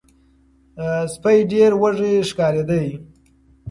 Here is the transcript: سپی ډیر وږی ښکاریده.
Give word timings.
سپی 1.13 1.37
ډیر 1.51 1.71
وږی 1.81 2.13
ښکاریده. 2.29 2.79